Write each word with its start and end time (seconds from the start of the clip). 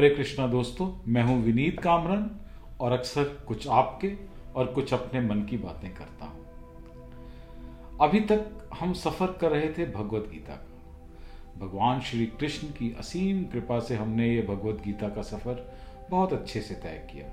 हरे 0.00 0.10
कृष्णा 0.10 0.46
दोस्तों, 0.46 0.92
मैं 1.08 1.22
हूँ 1.22 1.42
विनीत 1.42 1.80
कामरन 1.80 2.30
और 2.80 2.92
अक्सर 2.92 3.24
कुछ 3.24 3.68
आपके 3.68 4.16
और 4.56 4.66
कुछ 4.66 4.92
अपने 4.94 5.20
मन 5.20 5.42
की 5.42 5.56
बातें 5.56 5.94
करता 5.94 6.26
हूँ। 6.26 6.46
अभी 8.00 8.20
तक 8.20 8.70
हम 8.80 8.92
सफ़र 8.92 9.32
कर 9.40 9.50
रहे 9.50 9.68
थे 9.68 9.86
भगवत 9.92 10.28
गीता 10.32 10.54
का। 10.54 11.66
भगवान 11.66 12.00
श्री 12.00 12.26
कृष्ण 12.26 12.68
की 12.68 12.96
असीम 12.98 13.44
कृपा 13.44 13.80
से 13.80 13.96
हमने 13.96 14.34
ये 14.34 14.42
भगवत 14.42 14.82
गीता 14.84 15.08
का 15.08 15.22
सफ़र 15.22 15.74
बहुत 16.10 16.32
अच्छे 16.32 16.60
से 16.60 16.74
तय 16.74 17.08
किया। 17.12 17.26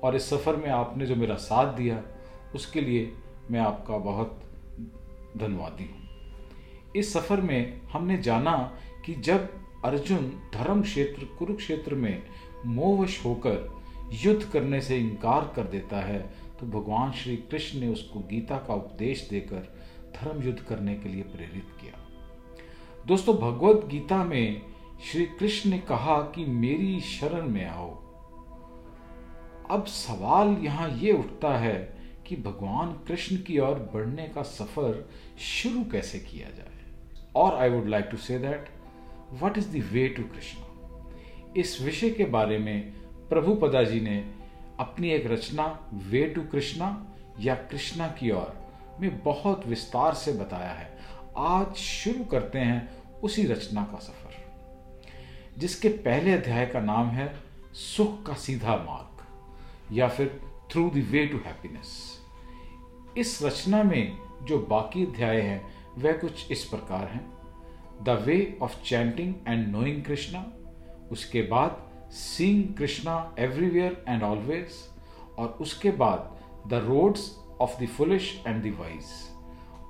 और 0.00 0.16
इस 0.16 0.30
सफ़र 0.30 0.56
में 0.56 0.70
आपने 0.70 1.06
जो 1.06 1.16
मेरा 1.16 1.34
साथ 1.34 1.74
दिया, 1.74 2.02
उसके 2.54 2.80
लिए 2.80 3.12
मैं 3.50 3.60
आपका 3.60 3.96
बहुत 3.96 4.40
धन्यवादी 5.36 5.84
हूँ। 5.84 6.08
इस 6.96 7.12
सफ़र 7.12 7.40
में 7.40 7.80
हमने 7.92 8.18
जाना 8.18 8.78
कि 9.06 9.14
जब 9.14 9.60
अर्जुन 9.84 10.30
धर्म 10.54 10.82
क्षेत्र, 10.82 11.24
कुरुक्षेत्र 11.38 11.94
में 11.94 12.22
मोहवश 12.66 13.24
होकर 13.24 13.82
युद्ध 14.24 14.44
करने 14.44 14.80
से 14.80 14.96
इनकार 14.96 15.52
कर 15.56 15.64
देता 15.68 16.00
है 16.00 16.20
तो 16.60 16.66
भगवान 16.68 17.12
श्री 17.12 17.36
कृष्ण 17.50 17.80
ने 17.80 17.88
उसको 17.88 18.20
गीता 18.20 18.56
का 18.58 18.74
उपदेश 18.74 19.26
देकर 19.30 19.72
धर्म 20.14 20.42
युद्ध 20.42 20.58
करने 20.60 20.94
के 20.94 21.08
लिए 21.08 21.22
प्रेरित 21.24 21.66
किया। 21.80 21.98
दोस्तों, 23.06 23.34
भगवत 23.36 23.86
गीता 23.86 24.22
में 24.24 24.62
श्री 25.10 25.24
कृष्ण 25.38 25.70
ने 25.70 25.78
कहा 25.78 26.20
कि 26.34 26.44
मेरी 26.44 27.00
शरण 27.00 27.48
में 27.48 27.66
आओ। 27.66 27.90
अब 29.70 29.84
सवाल 29.86 30.56
यहाँ 30.60 30.88
ये 30.90 31.12
उठता 31.12 31.56
है 31.58 31.76
कि 32.26 32.36
भगवान 32.36 32.92
कृष्ण 33.06 33.36
की 33.36 33.58
ओर 33.58 33.74
बढ़ने 33.94 34.28
का 34.28 34.42
सफ़र 34.42 35.08
शुरू 35.40 35.84
कैसे 35.84 36.18
किया 36.20 36.48
जाए? 36.48 36.70
और 37.36 37.54
I 37.54 37.70
would 37.70 37.88
like 37.88 38.04
to 38.04 38.16
say 38.16 38.38
that 38.38 38.68
what 39.42 39.58
is 39.58 39.68
the 39.68 39.82
way 39.92 40.06
to 40.08 40.22
Krishna 40.24 41.52
इस 41.56 41.80
विषय 41.80 42.10
के 42.10 42.24
बारे 42.24 42.58
में 42.58 42.92
प्रभु 43.28 43.54
पदा 43.54 43.82
जी 43.82 44.00
ने 44.00 44.16
अपनी 44.80 45.10
एक 45.10 45.26
रचना 45.26 45.66
वे 46.10 46.24
टू 46.28 46.42
कृष्णा 46.42 46.88
या 47.40 47.54
कृष्णा 47.70 48.06
की 48.18 48.30
ओर 48.30 48.52
में 49.00 49.22
बहुत 49.22 49.66
विस्तार 49.66 50.14
से 50.14 50.32
बताया 50.32 50.72
है। 50.72 50.88
आज 51.36 51.74
शुरू 51.76 52.24
करते 52.24 52.58
हैं 52.58 53.20
उसी 53.22 53.44
रचना 53.46 53.84
का 53.84 53.98
सफ़र, 53.98 54.32
जिसके 55.58 55.88
पहले 55.88 56.32
अध्याय 56.32 56.66
का 56.66 56.80
नाम 56.80 57.08
है 57.08 57.32
सुख 57.74 58.22
का 58.26 58.34
सीधा 58.36 58.76
मार्ग, 58.76 59.22
या 59.92 60.08
फिर 60.08 60.40
through 60.72 60.88
the 60.90 61.06
way 61.10 61.26
to 61.26 61.38
happiness 61.38 61.92
इस 63.18 63.38
रचना 63.42 63.82
में 63.82 64.18
जो 64.42 64.58
बाकी 64.70 65.04
अध्याय 65.06 65.40
हैं, 65.40 65.60
वह 65.98 66.12
कुछ 66.12 66.50
इस 66.52 66.64
प्रकार 66.64 67.06
हैं। 67.08 67.24
The 68.02 68.08
way 68.08 68.58
of 68.62 68.82
chanting 68.82 69.34
and 69.48 69.68
knowing 69.68 70.04
Krishna 70.04 70.52
उसके 71.12 71.42
बाद 71.42 71.90
seeing 72.10 72.74
Krishna 72.74 73.34
everywhere 73.38 74.04
and 74.08 74.22
always 74.22 74.68
और 75.38 75.48
उसके 75.48 75.90
बाद 75.90 76.40
the 76.68 76.74
roads 76.74 77.36
of 77.60 77.84
the 77.84 77.86
foolish 77.86 78.42
and 78.46 78.62
the 78.62 78.76
wise 78.78 79.04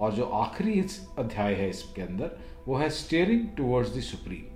और 0.00 0.12
जो 0.12 0.24
आखिरी 0.24 0.80
अध्याय 1.18 1.54
है 1.54 1.70
इसके 1.70 2.02
अंदर 2.02 2.38
वो 2.68 2.76
है 2.76 2.90
स्टेयरिंग 2.90 3.48
टूवर्ड्स 3.56 3.96
द 3.96 4.00
सुप्रीम 4.00 4.50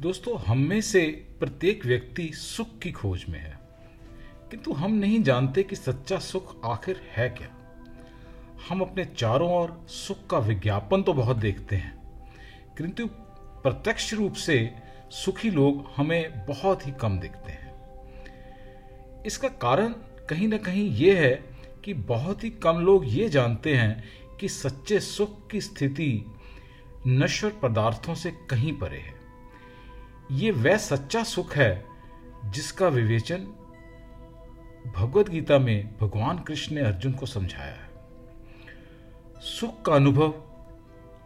दोस्तों, 0.00 0.38
हम 0.38 0.58
में 0.58 0.80
से 0.80 1.26
प्रत्येक 1.40 1.86
व्यक्ति 1.86 2.30
सुख 2.34 2.78
की 2.78 2.92
खोज 2.92 3.24
में 3.28 3.38
है। 3.38 3.58
किंतु 4.50 4.72
हम 4.72 4.92
नहीं 4.92 5.22
जानते 5.22 5.62
कि 5.62 5.76
सच्चा 5.76 6.18
सुख 6.18 6.64
आखिर 6.64 7.00
है 7.12 7.28
क्या। 7.28 7.48
हम 8.68 8.80
अपने 8.80 9.04
चारों 9.04 9.52
ओर 9.52 9.86
सुख 9.88 10.26
का 10.26 10.38
विज्ञापन 10.38 11.02
तो 11.02 11.12
बहुत 11.12 11.36
देखते 11.36 11.76
हैं 11.76 11.99
किंतु 12.80 13.06
प्रत्यक्ष 13.62 14.14
रूप 14.14 14.32
से 14.32 14.74
सुखी 15.10 15.50
लोग 15.50 15.90
हमें 15.96 16.46
बहुत 16.46 16.86
ही 16.86 16.92
कम 16.92 17.18
दिखते 17.18 17.52
हैं। 17.52 17.74
इसका 19.26 19.48
कारण 19.48 19.92
कहीं 20.28 20.48
ना 20.48 20.56
कहीं 20.56 20.90
ये 20.90 21.14
है 21.18 21.44
कि 21.84 21.94
बहुत 21.94 22.44
ही 22.44 22.50
कम 22.50 22.76
लोग 22.76 23.02
ये 23.06 23.28
जानते 23.28 23.74
हैं 23.74 24.04
कि 24.40 24.48
सच्चे 24.48 25.00
सुख 25.00 25.50
की 25.50 25.60
स्थिति 25.60 26.24
नश्वर 27.06 27.50
पदार्थों 27.50 28.14
से 28.14 28.30
कहीं 28.30 28.72
परे 28.72 28.98
है। 28.98 29.14
ये 30.32 30.50
वह 30.50 30.76
सच्चा 30.76 31.22
सुख 31.22 31.56
है 31.56 31.84
जिसका 32.44 32.88
विवेचन 32.88 33.46
भगवत 34.96 35.28
गीता 35.28 35.58
में 35.58 35.96
भगवान 36.00 36.38
कृष्ण 36.38 36.74
ने 36.74 36.80
अर्जुन 36.80 37.12
को 37.12 37.26
समझाया 37.26 37.74
है। 37.74 37.90
सुख 39.40 39.82
का 39.82 39.92
अनुभव 39.92 40.34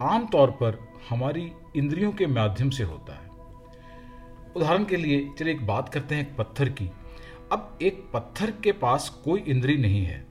आमतौर 0.01 0.51
पर 0.51 0.94
हमारी 1.09 1.51
इंद्रियों 1.75 2.11
के 2.11 2.27
माध्यम 2.27 2.69
से 2.69 2.83
होता 2.83 3.13
है। 3.13 3.29
उदाहरण 4.55 4.85
के 4.85 4.95
लिए, 4.95 5.29
चलिए 5.39 5.53
एक 5.53 5.67
बात 5.67 5.89
करते 5.89 6.15
हैं 6.15 6.21
एक 6.21 6.37
पत्थर 6.37 6.69
की। 6.69 6.91
अब 7.51 7.79
एक 7.81 8.11
पत्थर 8.13 8.51
के 8.51 8.71
पास 8.71 9.09
कोई 9.09 9.39
इंद्री 9.39 9.77
नहीं 9.77 10.05
है। 10.05 10.27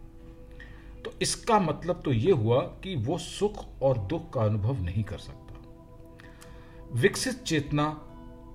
तो 1.04 1.14
इसका 1.22 1.60
मतलब 1.60 2.02
तो 2.04 2.12
यह 2.12 2.34
हुआ 2.34 2.60
कि 2.60 2.96
वो 2.96 3.18
सुख 3.18 3.82
और 3.82 3.98
दुख 3.98 4.32
का 4.32 4.40
अनुभव 4.40 4.82
नहीं 4.82 5.04
कर 5.04 5.18
सकता। 5.18 5.54
विकसित 6.92 7.42
चेतना, 7.42 7.84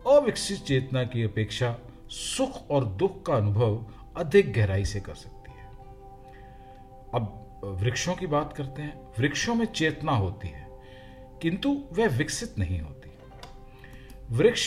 अविकसित 0.08 0.58
चेतना 0.58 1.04
की 1.04 1.24
अपेक्षा 1.24 1.78
सुख 2.10 2.70
और 2.70 2.86
दुख 2.86 3.26
का 3.26 3.36
अनुभव 3.36 3.86
अधिक 4.18 4.54
गहराई 4.54 4.86
से 4.86 5.00
कर 5.00 5.14
सकती 5.14 5.52
है। 5.52 5.66
अब 7.14 7.46
वृक्षों 7.64 8.16
की 8.16 8.28
बात 8.28 8.54
करते 8.54 8.82
हैं। 8.82 9.14
वृक्षों 9.20 9.56
में 9.56 9.66
चेतना 9.66 10.12
होती 10.12 10.48
है। 10.48 10.69
किंतु 11.42 11.70
वह 11.94 12.08
विकसित 12.18 12.58
नहीं 12.60 12.80
होती। 12.82 13.10
वृक्ष 14.32 14.64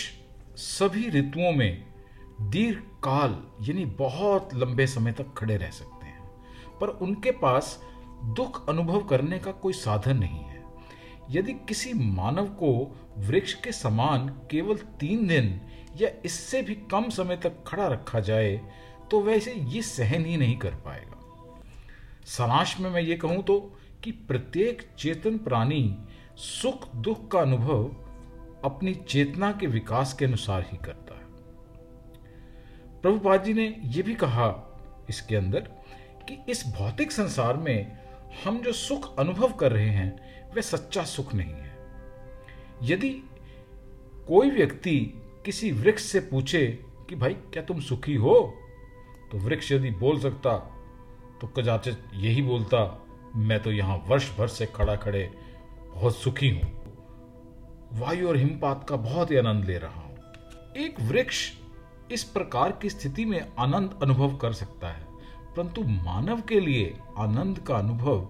सभी 0.57 1.09
ऋतुओं 1.11 1.53
में 1.53 1.85
दीर्घ 2.43 2.79
काल 3.05 3.37
यानी 3.63 3.85
बहुत 3.99 4.55
लंबे 4.55 4.87
समय 4.87 5.13
तक 5.13 5.35
खड़े 5.37 5.57
रह 5.57 5.71
सकते 5.71 6.07
हैं, 6.07 6.23
पर 6.81 6.89
उनके 6.89 7.31
पास 7.39 7.79
दुख 8.37 8.69
अनुभव 8.69 9.05
करने 9.07 9.39
का 9.39 9.53
कोई 9.53 9.73
साधन 9.73 10.17
नहीं 10.17 10.39
है। 10.39 10.61
यदि 11.31 11.53
किसी 11.69 11.93
मानव 11.95 12.47
को 12.55 12.73
वृक्ष 13.19 13.55
के 13.55 13.73
समान 13.73 14.29
केवल 14.51 14.77
तीन 15.01 15.27
दिन 15.27 15.61
या 16.01 16.09
इससे 16.25 16.63
भी 16.63 16.75
कम 16.91 17.09
समय 17.11 17.37
तक 17.37 17.63
खड़ा 17.67 17.87
रखा 17.87 18.21
जाए 18.21 18.61
तो 19.11 19.21
वैसे 19.21 19.53
ये 19.53 19.83
सहन 19.83 20.25
ही 20.25 20.37
नहीं 20.37 20.57
कर 20.57 20.75
पाएगा। 20.77 21.19
सारांश 22.27 22.79
में 22.81 22.91
मैं 22.91 23.01
ये 23.01 23.17
कहूँ 23.17 23.43
तो 23.43 23.59
कि 24.05 24.11
प्रत्येक 24.29 24.83
चेतन 24.99 25.37
प्राणी 25.39 25.83
सुख 26.37 26.95
दुख 26.97 27.31
का 27.31 27.41
अनुभव 27.41 27.85
अपनी 28.65 28.95
चेतना 28.95 29.53
के 29.53 29.67
विकास 29.67 30.13
के 30.13 30.25
अनुसार 30.25 30.67
ही 30.71 30.77
करता 30.77 31.15
है। 31.15 31.27
प्रभुपाद 33.03 33.45
जी 33.45 33.55
ने 33.55 33.67
यह 33.85 34.03
भी 34.03 34.15
कहा 34.15 34.49
इसके 35.09 35.37
अंदर 35.37 35.61
कि 36.29 36.39
इस 36.49 36.65
भौतिक 36.69 37.13
संसार 37.13 37.57
में 37.57 37.99
हम 38.45 38.61
जो 38.63 38.73
सुख 38.73 39.19
अनुभव 39.19 39.53
कर 39.53 39.73
रहे 39.73 39.89
हैं, 39.89 40.51
वह 40.55 40.61
सच्चा 40.61 41.03
सुख 41.05 41.35
नहीं 41.35 41.53
है। 41.53 41.77
यदि 42.83 43.11
कोई 44.29 44.51
व्यक्ति 44.51 44.99
किसी 45.45 45.71
वृक्ष 45.73 46.03
से 46.03 46.21
पूछे 46.21 46.67
कि 47.09 47.17
भाई, 47.17 47.35
क्या 47.35 47.63
तुम 47.63 47.81
सुखी 47.81 48.15
हो? 48.15 48.55
तो 49.33 49.39
वृक्ष 49.39 49.73
यदि 49.73 49.91
बोल 49.91 50.21
सकता 50.21 50.57
तो 51.41 51.47
कजाचित 51.47 52.05
यही 52.15 52.43
बोलता, 52.43 53.07
मैं 53.37 53.63
तो 53.63 53.73
यहाँ 53.73 53.97
वर्ष 54.09 54.37
भर 54.37 54.49
से 54.49 54.67
खड़ा 54.67 54.97
खड़े 54.97 55.31
बहुत 55.95 56.17
सुखी 56.17 56.51
हूँ। 56.51 56.83
वायु 57.93 58.29
और 58.29 58.37
हिमपात 58.37 58.87
का 58.89 58.97
बहुत 58.97 59.31
ही 59.31 59.37
आनंद 59.37 59.65
ले 59.65 59.79
रहा 59.79 60.01
हूँ। 60.01 60.17
एक 60.77 61.01
वृक्ष 61.01 61.53
इस 62.13 62.25
प्रकार 62.25 62.73
की 62.73 62.91
स्थिति 62.91 63.25
में 63.25 63.53
आनंद 63.59 63.99
अनुभव 64.03 64.37
कर 64.37 64.53
सकता 64.53 64.89
है, 64.89 65.07
परंतु 65.57 65.83
मानव 65.83 66.41
के 66.41 66.61
लिए 66.61 66.99
आनंद 67.19 67.59
का 67.59 67.77
अनुभव, 67.77 68.29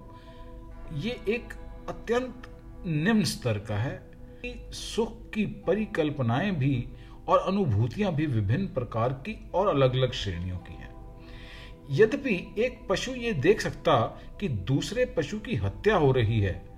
ये 0.92 1.20
एक 1.28 1.52
अत्यंत 1.88 2.42
निम्न 2.86 3.24
स्तर 3.24 3.58
का 3.58 3.76
है। 3.76 4.12
कि 4.44 4.74
सुख 4.74 5.30
की 5.30 5.46
परिकल्पनाएँ 5.46 6.50
भी 6.50 6.88
और 7.28 7.38
अनुभूतियाँ 7.38 8.14
भी 8.14 8.26
विभिन्न 8.26 8.66
प्रकार 8.66 9.12
की 9.12 9.50
और 9.54 9.68
अलग 9.68 9.94
अलग 9.94 10.12
श्रेणियों 10.12 10.56
की 10.56 10.74
हैं। 10.74 10.94
यद्यपि 11.90 12.54
एक 12.58 12.88
पशु 12.88 13.10
ये 13.10 13.32
देख 13.32 13.60
सकता 13.60 14.20
कि 14.40 14.48
दूसरे 14.48 15.04
पशु 15.06 15.38
की 15.38 15.56
हत्या 15.56 15.96
हो 15.96 16.12
रही 16.12 16.40
है 16.40 16.71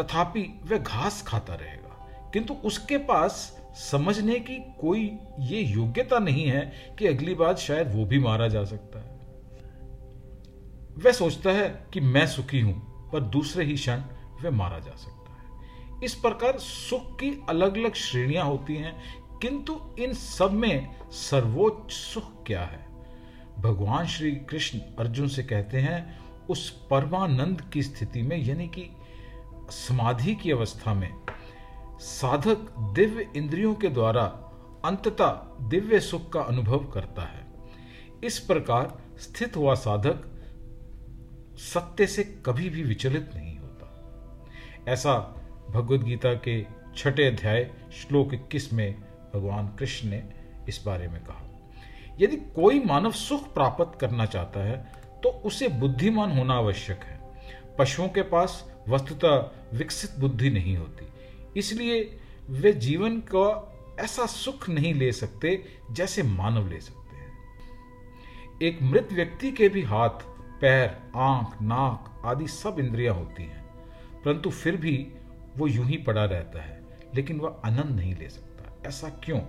तथापि 0.00 0.60
वह 0.64 0.78
घास 0.78 1.22
खाता 1.22 1.54
रहेगा। 1.54 1.88
किंतु 2.32 2.54
उसके 2.54 2.98
पास 2.98 3.58
समझने 3.74 4.40
की 4.40 4.58
कोई 4.80 5.18
ये 5.40 5.62
योग्यता 5.62 6.18
नहीं 6.18 6.46
है 6.46 6.72
कि 6.98 7.06
अगली 7.06 7.34
बार 7.34 7.56
शायद 7.56 7.94
वो 7.94 8.04
भी 8.04 8.18
मारा 8.18 8.48
जा 8.48 8.64
सकता 8.64 8.98
है। 8.98 9.18
वह 10.98 11.12
सोचता 11.12 11.50
है 11.50 11.86
कि 11.92 12.00
मैं 12.00 12.26
सुखी 12.26 12.60
हूँ, 12.60 13.10
पर 13.10 13.20
दूसरे 13.20 13.64
ही 13.64 13.74
क्षण 13.74 13.98
वह 14.42 14.50
मारा 14.50 14.78
जा 14.78 14.96
सकता 14.96 15.32
है। 15.32 15.38
इस 16.04 16.14
प्रकार 16.14 16.58
सुख 16.58 17.20
की 17.20 17.46
अलग 17.48 17.78
अलग 17.78 17.94
श्रेणियाँ 17.94 18.44
होती 18.44 18.76
हैं, 18.76 18.96
किंतु 19.42 19.80
इन 19.98 20.12
सब 20.12 20.52
में 20.52 20.96
सर्वोच्च 21.10 21.92
सुख 21.92 22.46
क्या 22.46 22.62
है? 22.62 22.86
भगवान 23.58 24.06
श्री 24.06 24.30
कृष्ण 24.30 24.78
अर्जुन 24.78 25.28
से 25.28 25.42
कहते 25.42 25.78
हैं, 25.78 26.18
उस 26.46 26.70
परमानंद 26.70 27.60
की 27.60 27.82
स्थिति 27.82 28.22
में 28.22 28.36
यानी 28.36 28.68
कि 28.68 28.90
समाधि 29.70 30.34
की 30.34 30.50
अवस्था 30.50 30.94
में 30.94 31.10
साधक 32.00 32.74
दिव्य 32.94 33.26
इंद्रियों 33.36 33.74
के 33.74 33.88
द्वारा 33.88 34.22
अंततः 34.84 35.66
दिव्य 35.68 36.00
सुख 36.00 36.32
का 36.32 36.40
अनुभव 36.40 36.84
करता 36.84 37.22
है। 37.22 37.46
इस 38.24 38.38
प्रकार 38.38 38.96
स्थित 39.18 39.56
हुआ 39.56 39.74
साधक 39.74 40.24
सत्य 41.58 42.06
से 42.06 42.24
कभी 42.46 42.68
भी 42.70 42.82
विचलित 42.82 43.30
नहीं 43.34 43.58
होता। 43.58 44.92
ऐसा 44.92 45.14
भगवद 45.70 46.02
गीता 46.02 46.32
के 46.38 46.62
छठे 46.96 47.26
अध्याय 47.26 47.70
श्लोक 47.92 48.34
इक्कीस 48.34 48.72
में 48.72 48.94
भगवान 49.34 49.68
कृष्ण 49.68 50.08
ने 50.08 50.22
इस 50.68 50.82
बारे 50.86 51.08
में 51.08 51.20
कहा। 51.24 51.44
यदि 52.20 52.36
कोई 52.36 52.82
मानव 52.84 53.12
सुख 53.12 53.52
प्राप्त 53.54 53.98
करना 54.00 54.26
चाहता 54.26 54.60
है 54.60 54.76
तो 55.22 55.28
उसे 55.28 55.68
बुद्धिमान 55.68 56.38
होना 56.38 56.54
आवश्यक 56.54 57.02
है। 57.02 57.18
पशुओं 57.78 58.08
के 58.08 58.22
पास 58.22 58.64
वस्तुतः 58.88 59.76
विकसित 59.78 60.18
बुद्धि 60.20 60.50
नहीं 60.50 60.76
होती। 60.76 61.06
इसलिए 61.56 62.18
वे 62.50 62.72
जीवन 62.72 63.18
का 63.34 63.74
ऐसा 64.00 64.26
सुख 64.26 64.68
नहीं 64.68 64.94
ले 64.94 65.10
सकते 65.12 65.62
जैसे 65.90 66.22
मानव 66.22 66.68
ले 66.68 66.80
सकते 66.80 67.16
हैं। 67.16 67.32
एक 68.62 68.82
मृत 68.82 69.08
व्यक्ति 69.12 69.50
के 69.52 69.68
भी 69.68 69.82
हाथ, 69.82 70.22
पैर, 70.60 70.96
आँख, 71.16 71.62
नाक 71.62 72.22
आदि 72.24 72.46
सब 72.48 72.76
इंद्रियाँ 72.78 73.14
होती 73.14 73.42
हैं, 73.42 73.62
परंतु 74.24 74.50
फिर 74.50 74.76
भी 74.76 74.96
वो 75.56 75.66
यूँ 75.66 75.86
ही 75.86 75.96
पड़ा 75.96 76.24
रहता 76.24 76.62
है, 76.62 76.82
लेकिन 77.14 77.40
वह 77.40 77.60
आनंद 77.64 77.96
नहीं 77.96 78.14
ले 78.16 78.28
सकता। 78.28 78.88
ऐसा 78.88 79.08
क्यों? 79.24 79.40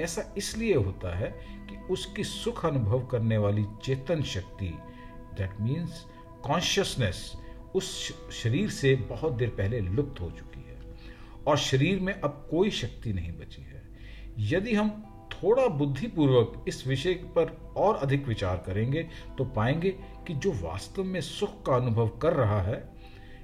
ऐसा 0.00 0.22
इसलिए 0.36 0.74
होता 0.74 1.16
है 1.18 1.30
कि 1.68 1.76
उसकी 1.92 2.24
सुख 2.24 2.64
अनुभव 2.66 3.06
करने 3.06 3.38
वाली 3.38 3.64
चेतन 3.84 4.22
शक्ति 4.24 4.68
दैट 5.38 5.60
मीन्स 5.60 6.04
कॉन्शियसनेस 6.44 7.32
उस 7.76 8.14
शरीर 8.32 8.70
से 8.70 8.94
बहुत 8.96 9.32
देर 9.32 9.48
पहले 9.48 9.80
लुप्त 9.80 10.20
हो 10.20 10.30
चुकी 10.30 10.60
है। 10.60 10.76
और 11.46 11.56
शरीर 11.56 12.00
में 12.00 12.20
अब 12.20 12.46
कोई 12.50 12.70
शक्ति 12.70 13.12
नहीं 13.12 13.32
बची 13.32 13.62
है। 13.62 13.82
यदि 14.38 14.74
हम 14.74 14.88
थोड़ा 15.32 15.66
बुद्धिपूर्वक 15.66 16.64
इस 16.68 16.86
विषय 16.86 17.14
पर 17.14 17.74
और 17.76 17.96
अधिक 17.96 18.26
विचार 18.28 18.56
करेंगे 18.66 19.02
तो 19.38 19.44
पाएँगे 19.44 19.90
कि 20.26 20.34
जो 20.34 20.52
वास्तव 20.52 21.04
में 21.04 21.20
सुख 21.20 21.66
का 21.66 21.76
अनुभव 21.76 22.08
कर 22.08 22.32
रहा 22.32 22.62
है, 22.62 22.88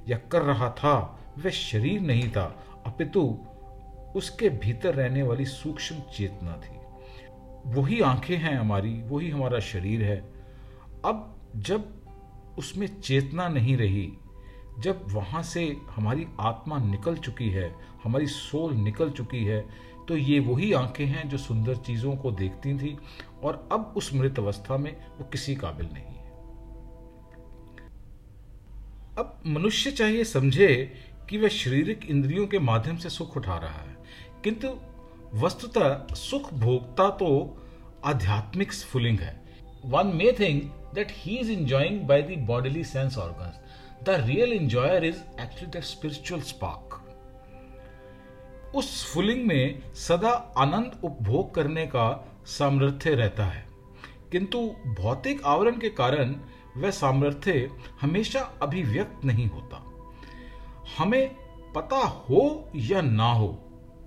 या 0.08 0.18
कर 0.18 0.42
रहा 0.42 0.70
था, 0.70 1.18
वह 1.38 1.50
शरीर 1.50 2.00
नहीं 2.00 2.28
था, 2.28 2.64
अपितु 2.86 3.38
उसके 4.16 4.48
भीतर 4.48 4.94
रहने 4.94 5.22
वाली 5.22 5.44
सूक्ष्म 5.44 5.96
चेतना 6.16 6.60
थी। 6.64 6.82
वही 7.66 8.00
आँखें 8.00 8.36
हैं 8.36 8.56
हमारी, 8.56 9.02
वही 9.02 9.30
हमारा 9.30 9.58
शरीर 9.60 10.02
है। 10.02 10.16
अब 11.04 11.40
जब 11.56 12.02
उसमें 12.58 13.00
चेतना 13.00 13.48
नहीं 13.48 13.76
रही 13.76 14.12
जब 14.80 15.04
वहाँ 15.08 15.42
से 15.42 15.64
हमारी 15.90 16.26
आत्मा 16.40 16.78
निकल 16.80 17.16
चुकी 17.16 17.48
है, 17.50 17.74
हमारी 18.04 18.26
सोल 18.26 18.74
निकल 18.74 19.10
चुकी 19.10 19.44
है 19.44 19.60
तो 20.08 20.16
ये 20.16 20.38
वही 20.40 20.72
आँखें 20.72 21.04
हैं 21.06 21.28
जो 21.28 21.38
सुंदर 21.38 21.76
चीज़ों 21.76 22.16
को 22.16 22.30
देखती 22.32 22.74
थी 22.78 22.96
और 23.42 23.68
अब 23.72 23.92
उस 23.96 24.12
मृत 24.14 24.38
अवस्था 24.38 24.76
में 24.76 24.90
वो 25.18 25.24
किसी 25.24 25.54
काबिल 25.54 25.86
नहीं 25.86 26.04
है। 26.04 26.20
अब 29.18 29.40
मनुष्य 29.46 29.90
चाहिए 29.90 30.24
समझे 30.24 30.68
कि 31.30 31.38
वह 31.38 31.48
शारीरिक 31.48 32.04
इंद्रियों 32.10 32.46
के 32.46 32.58
माध्यम 32.58 32.96
से 32.96 33.10
सुख 33.10 33.36
उठा 33.36 33.56
रहा 33.56 33.80
है, 33.80 33.96
किंतु 34.44 34.68
वस्तुतः 35.34 36.14
सुख 36.14 36.52
भोगता 36.54 37.08
तो 37.10 37.28
आध्यात्मिक 38.04 38.72
स्फुलिंग 38.72 39.18
है। 39.18 39.40
One 39.84 40.06
may 40.16 40.32
think 40.32 40.62
that 40.94 41.12
he 41.12 41.36
is 41.36 41.50
enjoying 41.52 42.00
by 42.00 42.22
the 42.22 42.38
bodily 42.46 42.84
sense 42.84 43.18
organs 43.18 43.60
the 44.02 44.10
real 44.10 44.52
enjoyer 44.52 45.04
is 45.04 45.16
actually 45.40 45.66
that 45.66 45.82
spiritual 45.82 46.40
spark 46.40 46.98
उस 48.74 49.14
फुलिंग 49.14 49.46
में 49.46 49.94
सदा 49.94 50.54
आनंद 50.58 51.00
उपभोग 51.04 51.54
करने 51.54 51.86
का 51.86 52.28
सामर्थ्य 52.46 53.10
रहता 53.10 53.44
है। 53.44 53.66
किंतु 54.32 54.58
भौतिक 55.00 55.44
आवरण 55.44 55.78
के 55.78 55.88
कारण 55.88 56.34
वह 56.76 56.90
सामर्थ्य 56.90 57.70
हमेशा 58.00 58.40
अभिव्यक्त 58.62 59.24
नहीं 59.24 59.46
होता। 59.46 59.84
हमें 60.98 61.36
पता 61.74 61.96
हो 61.96 62.70
या 62.76 63.00
ना 63.00 63.32
हो, 63.32 63.58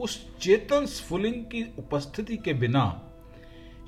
उस 0.01 0.39
चेतन 0.39 0.85
स्फुलिंग 0.85 1.35
की 1.35 1.75
उपस्थिति 1.79 2.37
के 2.37 2.53
बिना 2.53 3.01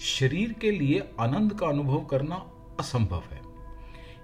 शरीर 0.01 0.54
के 0.54 0.71
लिए 0.71 1.09
आनंद 1.19 1.54
का 1.54 1.68
अनुभव 1.68 2.06
करना 2.06 2.51
असंभव 2.80 3.24
है। 3.31 3.47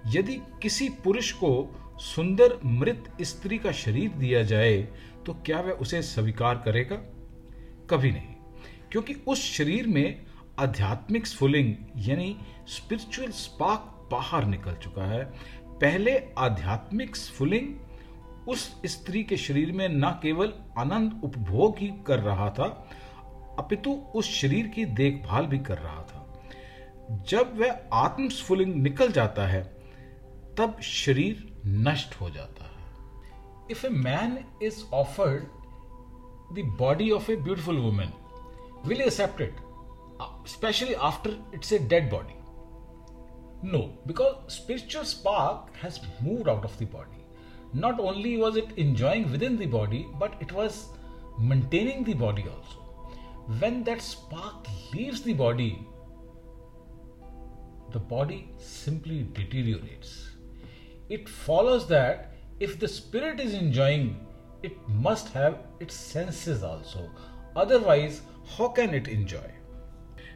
यदि 0.06 0.40
किसी 0.62 0.88
पुरुष 0.88 1.32
को 1.32 1.80
सुंदर 2.00 2.58
मृत 2.64 3.12
स्त्री 3.20 3.58
का 3.58 3.72
शरीर 3.72 4.10
दिया 4.10 4.42
जाए 4.42 4.88
तो 5.26 5.34
क्या 5.34 5.60
वह 5.60 5.70
उसे 5.70 6.02
स्वीकार 6.02 6.62
करेगा? 6.64 6.96
कभी 7.90 8.10
नहीं। 8.10 8.34
क्योंकि 8.92 9.14
उस 9.14 9.52
शरीर 9.52 9.86
में 9.86 10.22
आध्यात्मिक 10.58 11.26
स्फुलिंग, 11.26 11.74
यानी 11.96 12.38
स्पिरिचुअल 12.68 13.30
स्पार्क 13.30 14.08
बाहर 14.12 14.44
निकल 14.44 14.74
चुका 14.74 15.04
है। 15.04 15.24
पहले 15.64 16.22
आध्यात्मिक 16.38 17.16
स्फुलिंग 17.16 17.68
उस 18.48 18.80
स्त्री 18.86 19.24
के 19.24 19.36
शरीर 19.36 19.72
में 19.72 19.88
न 19.88 20.10
केवल 20.10 20.52
आनंद 20.78 21.20
उपभोग 21.24 21.78
ही 21.78 21.92
कर 22.06 22.18
रहा 22.18 22.50
था, 22.50 22.90
अपितु 23.58 23.90
उस 24.14 24.30
शरीर 24.30 24.66
की 24.66 24.84
देखभाल 24.84 25.46
भी 25.46 25.58
कर 25.58 25.78
रहा 25.78 26.02
था। 26.02 26.42
जब 27.28 27.60
वह 27.60 27.80
आत्म 27.92 28.28
स्फुलिंग 28.28 28.74
निकल 28.74 29.12
जाता 29.12 29.46
है 29.46 29.73
तब 30.58 30.80
शरीर 30.80 31.42
नष्ट 31.66 32.20
हो 32.20 32.30
जाता 32.30 32.64
है। 32.64 32.72
If 33.70 33.86
a 33.86 33.88
man 33.88 34.38
is 34.62 34.82
offered 34.94 35.44
the 36.56 36.64
body 36.78 37.10
of 37.10 37.30
a 37.30 37.36
beautiful 37.36 37.78
women 37.78 38.12
will 38.86 39.00
accept 39.00 39.40
it 39.40 39.56
specially 40.48 40.94
after 41.08 41.36
it's 41.54 41.72
a 41.72 41.78
dead 41.88 42.10
body 42.10 42.34
no 43.70 43.78
because 44.06 44.52
spiritual 44.54 45.04
spark 45.04 45.72
has 45.82 45.98
move 46.22 46.50
out 46.50 46.64
of 46.64 46.82
the 46.82 46.88
body 46.92 47.80
not 47.80 48.00
only 48.00 48.36
was 48.36 48.58
it 48.58 48.78
enjoying 48.78 49.26
within 49.42 49.56
the 49.56 49.70
body 49.70 50.04
but 50.22 50.42
it 50.42 50.52
was 50.52 50.82
maintaining 51.40 52.04
the 52.06 52.16
body 52.18 52.42
also 52.42 53.56
when 53.62 53.82
that 53.82 54.00
spark 54.00 54.70
leaves 54.94 55.24
the 55.26 55.36
body 55.36 55.70
the 57.92 58.06
body 58.10 58.44
simply 58.60 59.22
deteriorates 59.36 60.33
It 61.08 61.28
follows 61.28 61.86
that 61.88 62.32
if 62.60 62.78
the 62.78 62.88
spirit 62.88 63.38
is 63.38 63.52
enjoying, 63.54 64.26
it 64.62 64.72
must 64.88 65.28
have 65.30 65.58
its 65.78 65.94
senses 65.94 66.62
also. 66.62 67.10
Otherwise, 67.56 68.22
how 68.56 68.68
can 68.68 68.94
it 68.94 69.08
enjoy? 69.08 69.50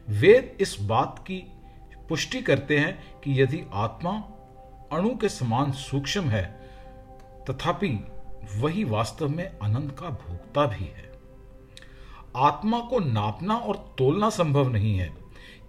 Veda 0.09 0.57
इस 0.61 0.75
बात 0.81 1.19
की 1.27 1.37
पुष्टि 2.09 2.41
करते 2.41 2.77
हैं 2.79 3.21
कि 3.23 3.41
यदि 3.41 3.63
आत्मा 3.73 4.11
अणु 4.93 5.09
के 5.21 5.29
समान 5.29 5.71
सूक्ष्म 5.71 6.29
है 6.29 6.43
तथापि 7.49 7.89
वही 8.55 8.83
वास्तव 8.83 9.29
में 9.29 9.59
आनंद 9.63 9.91
का 9.99 10.09
भोगता 10.09 10.65
भी 10.65 10.85
है 10.85 11.07
आत्मा 12.47 12.79
को 12.89 12.99
नापना 12.99 13.55
और 13.55 13.77
तोलना 13.97 14.29
संभव 14.29 14.69
नहीं 14.69 14.97
है 14.97 15.11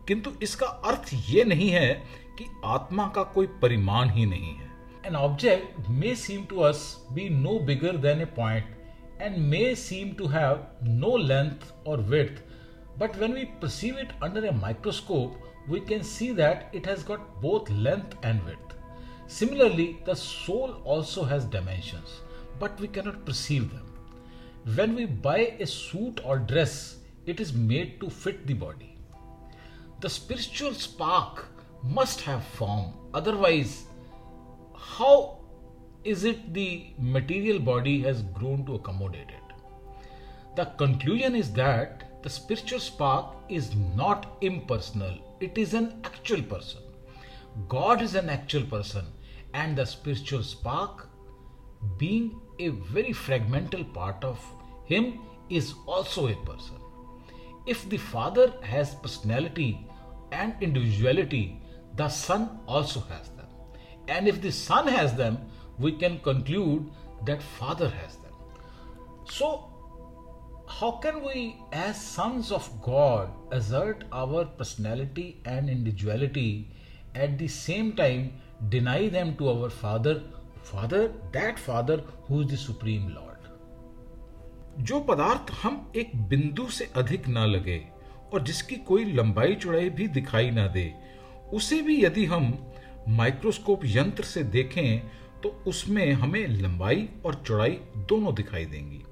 किंतु 0.09 0.33
इसका 0.43 0.67
अर्थ 0.67 1.11
यह 1.31 1.45
नहीं 1.45 1.71
है 1.71 1.93
कि 2.39 2.47
आत्मा 2.65 3.07
का 3.15 3.23
कोई 3.35 3.47
परिमाण 3.63 4.11
ही 4.11 4.27
नहीं 4.27 4.55
है 4.55 4.70
An 5.03 5.17
object 5.17 5.89
may 5.89 6.15
seem 6.15 6.47
to 6.49 6.63
us 6.63 6.97
be 7.15 7.29
no 7.31 7.59
bigger 7.59 7.97
than 7.97 8.21
a 8.21 8.27
point 8.27 8.65
and 9.19 9.51
may 9.51 9.75
seem 9.75 10.15
to 10.17 10.27
have 10.29 10.67
no 10.83 11.09
length 11.09 11.73
or 11.85 11.97
width, 11.97 12.43
but 12.99 13.17
when 13.17 13.33
we 13.33 13.47
perceive 13.47 13.97
it 13.97 14.11
under 14.21 14.45
a 14.47 14.53
microscope, 14.53 15.37
we 15.69 15.81
can 15.81 16.03
see 16.03 16.33
that 16.33 16.69
it 16.73 16.85
has 16.85 17.03
got 17.03 17.41
both 17.41 17.71
length 17.71 18.17
and 18.23 18.45
width. 18.45 18.75
Similarly, 19.27 20.01
the 20.05 20.15
soul 20.15 20.83
also 20.85 21.25
has 21.25 21.45
dimensions, 21.45 22.21
but 22.59 22.79
we 22.79 22.89
cannot 22.89 23.25
perceive 23.25 23.71
them. 23.73 23.87
When 24.75 24.95
we 24.95 25.07
buy 25.07 25.57
a 25.61 25.67
suit 25.67 26.21
or 26.25 26.39
dress, 26.39 26.99
it 27.25 27.41
is 27.41 27.55
made 27.55 28.01
to 28.01 28.11
fit 28.11 28.47
the 28.47 28.55
body. 28.55 28.99
The 30.01 30.11
spiritual 30.11 30.75
spark 30.75 31.47
must 31.83 32.21
have 32.23 32.45
form, 32.45 32.93
otherwise, 33.15 33.85
how 34.81 35.39
is 36.05 36.25
it 36.25 36.55
the 36.55 36.95
material 36.99 37.59
body 37.59 38.01
has 38.03 38.23
grown 38.23 38.65
to 38.67 38.75
accommodate 38.75 39.29
it? 39.29 39.55
The 40.57 40.65
conclusion 40.65 41.35
is 41.35 41.53
that 41.53 42.23
the 42.23 42.31
spiritual 42.31 42.81
spark 42.81 43.37
is 43.49 43.75
not 43.97 44.39
impersonal, 44.41 45.37
it 45.41 45.57
is 45.57 45.75
an 45.75 46.01
actual 46.05 46.43
person. 46.43 46.81
God 47.69 48.03
is 48.03 48.15
an 48.15 48.29
actual 48.29 48.63
person, 48.63 49.07
and 49.55 49.77
the 49.77 49.85
spiritual 49.85 50.43
spark, 50.43 51.09
being 51.99 52.41
a 52.59 52.69
very 52.69 53.13
fragmental 53.13 53.93
part 53.93 54.23
of 54.25 54.45
Him, 54.85 55.21
is 55.49 55.75
also 55.87 56.29
a 56.29 56.37
person. 56.45 56.77
If 57.67 57.89
the 57.89 57.97
Father 57.97 58.53
has 58.63 58.95
personality 58.95 59.87
and 60.33 60.55
individuality, 60.61 61.61
the 61.97 62.09
Son 62.09 62.61
also 62.67 63.01
has 63.01 63.29
them. 63.31 63.40
And 64.11 64.29
if 64.29 64.41
the 64.43 64.53
Son 64.53 64.89
has 64.89 65.15
them, 65.15 65.39
we 65.79 65.93
can 65.93 66.19
conclude 66.21 66.91
that 67.27 67.43
Father 67.59 67.89
has 67.89 68.17
them. 68.17 68.35
So, 69.25 69.49
how 70.69 70.91
can 71.05 71.23
we, 71.23 71.57
as 71.73 72.01
sons 72.01 72.51
of 72.53 72.69
God, 72.83 73.31
assert 73.53 74.05
our 74.13 74.45
personality 74.45 75.41
and 75.45 75.71
individuality 75.71 76.69
at 77.15 77.39
the 77.39 77.49
same 77.49 77.93
time 77.95 78.33
deny 78.69 79.09
them 79.09 79.37
to 79.37 79.49
our 79.51 79.71
Father, 79.71 80.23
Father, 80.63 81.13
that 81.33 81.59
Father 81.59 82.03
who 82.27 82.43
is 82.43 82.51
the 82.51 82.57
Supreme 82.57 83.15
Lord? 83.15 83.27
जो 84.89 85.01
पदार्थ 85.09 85.51
हम 85.63 85.75
एक 85.97 86.15
बिंदु 86.29 86.67
से 86.71 86.91
अधिक 86.97 87.27
ना 87.29 87.45
लगे 87.47 87.81
और 88.33 88.43
जिसकी 88.49 88.77
कोई 88.91 89.05
लंबाई 89.15 89.55
चौड़ाई 89.63 89.89
भी 89.99 90.07
दिखाई 90.19 90.51
ना 90.59 90.67
दे 90.77 90.93
उसे 91.53 91.81
भी 91.83 92.05
यदि 92.05 92.25
हम 92.33 92.47
माइक्रोस्कोप 93.09 93.81
यंत्र 93.85 94.25
से 94.25 94.43
देखें 94.43 95.09
तो 95.41 95.49
उसमें 95.67 96.13
हमें 96.13 96.47
लंबाई 96.49 97.09
और 97.27 97.35
चौड़ाई 97.47 97.79
दोनों 97.99 98.35
दिखाई 98.35 98.65
देंगी। 98.65 99.03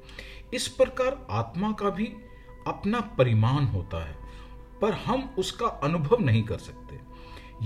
इस 0.54 0.68
प्रकार 0.68 1.26
आत्मा 1.30 1.70
का 1.72 1.90
भी 1.90 2.06
अपना 2.66 3.00
परिमाण 3.18 3.64
होता 3.66 4.04
है, 4.06 4.14
पर 4.80 4.92
हम 4.96 5.28
उसका 5.38 5.66
अनुभव 5.66 6.20
नहीं 6.20 6.42
कर 6.42 6.58
सकते। 6.58 6.98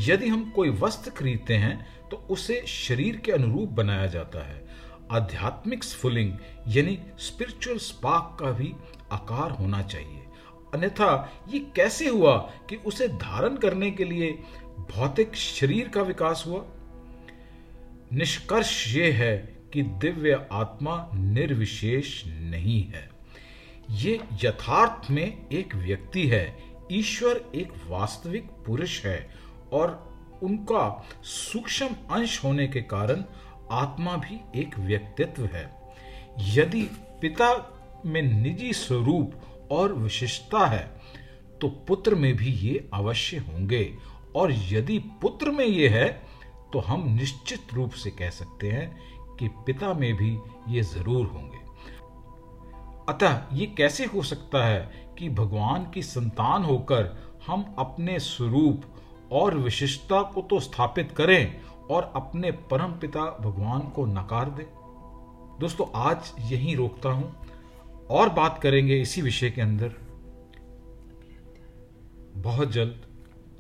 यदि 0.03 0.29
हम 0.29 0.51
कोई 0.51 0.71
वस्त्र 0.73 1.11
खरीदते 1.11 1.55
हैं 1.57 2.09
तो 2.11 2.17
उसे 2.31 2.63
शरीर 2.67 3.17
के 3.17 3.33
अनुरूप 3.33 3.69
बनाया 3.71 4.07
जाता 4.07 4.47
है। 4.47 4.67
आध्यात्मिक 5.13 5.85
स्फुलिंग, 5.85 6.33
यानी 6.69 6.99
स्पिरिचुअल 7.19 7.79
स्पार्क 7.81 8.37
का 8.41 8.51
भी 8.53 8.73
आकार 9.13 9.51
होना 9.51 9.83
चाहिए। 9.83 10.21
अन्यथा 10.75 11.09
ये 11.49 11.59
कैसे 11.77 12.09
हुआ 12.09 12.37
कि 12.69 12.77
उसे 12.87 13.09
धारण 13.09 13.57
करने 13.57 13.91
के 13.91 14.05
लिए 14.05 14.39
भौतिक 14.91 15.35
शरीर 15.35 15.89
का 15.89 16.03
विकास 16.03 16.45
हुआ। 16.47 16.65
निष्कर्ष 18.13 18.95
ये 18.95 19.11
है 19.13 19.37
कि 19.73 19.83
दिव्य 19.83 20.47
आत्मा 20.53 21.11
निर्विशेष 21.15 22.27
नहीं 22.27 22.83
है। 22.85 23.11
ये 23.91 24.21
यथार्थ 24.45 25.11
में 25.11 25.49
एक 25.53 25.75
व्यक्ति 25.77 26.27
है। 26.29 26.57
ईश्वर 26.93 27.45
एक 27.55 27.73
वास्तविक 27.89 28.51
पुरुष 28.67 29.05
है 29.05 29.31
और 29.73 30.13
उनका 30.43 31.09
सूक्ष्म 31.23 31.87
अंश 32.11 32.43
होने 32.45 32.67
के 32.67 32.81
कारण 32.81 33.25
आत्मा 33.71 34.17
भी 34.17 34.41
एक 34.61 34.79
व्यक्तित्व 34.79 35.45
है। 35.45 35.71
यदि 36.41 36.83
पिता 37.23 37.51
में 38.07 38.23
निजी 38.23 38.73
स्वरूप 38.73 39.69
और 39.71 39.93
विशिष्टता 39.93 40.67
है 40.67 40.85
तो 41.61 41.69
पुत्र 41.89 42.15
में 42.15 42.35
भी 42.37 42.53
ये 42.53 42.89
अवश्य 42.95 43.37
होंगे 43.39 43.85
और 44.37 44.53
यदि 44.53 44.99
पुत्र 45.23 45.51
में 45.51 45.65
ये 45.65 45.89
है 45.89 46.09
तो 46.73 46.79
हम 46.79 47.09
निश्चित 47.09 47.75
रूप 47.75 47.91
से 47.93 48.11
कह 48.11 48.31
सकते 48.31 48.71
हैं 48.71 49.37
कि 49.37 49.49
पिता 49.67 49.93
में 49.95 50.15
भी 50.17 50.31
ये 50.69 50.83
ज़रूर 50.83 51.27
होंगे। 51.27 51.61
अतः 53.09 53.41
ये 53.53 53.67
कैसे 53.67 54.05
हो 54.05 54.23
सकता 54.23 54.65
है 54.65 54.81
कि 55.19 55.29
भगवान 55.29 55.91
की 55.91 56.03
संतान 56.03 56.65
होकर 56.65 57.11
हम 57.47 57.75
अपने 57.79 58.19
स्वरूप 58.19 58.85
और 59.33 59.57
विशिष्टता 59.57 60.23
को 60.23 60.43
तो 60.43 60.61
स्थापित 60.61 61.13
करें 61.13 61.61
और 61.91 62.13
अपने 62.17 62.51
परम 62.71 62.93
पिता 62.93 63.25
भगवान 63.41 63.81
को 63.81 64.07
नकार 64.07 64.51
दें? 64.51 64.65
दोस्तों, 65.61 65.87
आज 65.95 66.33
यहीं 66.53 66.77
रोकता 66.77 67.09
हूँ। 67.09 67.35
और 68.11 68.29
बात 68.29 68.59
करेंगे 68.59 69.01
इसी 69.01 69.23
विषय 69.23 69.51
के 69.51 69.61
अंदर। 69.61 69.93
बहुत 72.37 72.73
जल्द, 72.73 73.03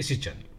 इसी 0.00 0.17
चैनल 0.17 0.51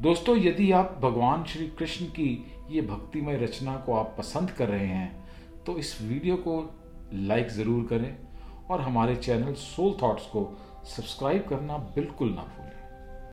दोस्तों, 0.00 0.36
यदि 0.36 0.70
आप 0.72 0.96
भगवान 1.02 1.42
श्री 1.44 1.66
कृष्ण 1.78 2.04
की 2.08 2.28
ये 2.70 2.82
भक्तिमय 2.82 3.36
रचना 3.38 3.74
को 3.86 3.94
आप 3.94 4.14
पसंद 4.18 4.50
कर 4.50 4.68
रहे 4.68 4.86
हैं 4.86 5.64
तो 5.66 5.76
इस 5.78 6.00
वीडियो 6.02 6.36
को 6.36 6.54
लाइक 7.14 7.48
ज़रूर 7.52 7.84
करें 7.86 8.16
और 8.70 8.80
हमारे 8.80 9.16
चैनल 9.16 9.54
सोल 9.54 9.96
थॉट्स 10.02 10.26
को 10.26 10.44
सब्सक्राइब 10.86 11.44
करना 11.48 11.76
बिल्कुल 11.96 12.30
ना 12.30 12.42
भूलें। 12.42 12.69